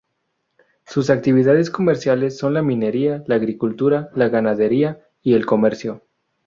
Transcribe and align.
Sus 0.87 1.11
actividades 1.11 1.69
comerciales 1.69 2.35
son 2.35 2.55
la 2.55 2.63
Minería, 2.63 3.23
la 3.27 3.35
Agricultura, 3.35 4.09
la 4.15 4.29
Ganadería, 4.29 4.99
y 5.21 5.35
el 5.35 5.45
Comercio. 5.45 6.01